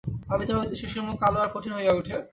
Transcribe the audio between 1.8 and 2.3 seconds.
ওঠে।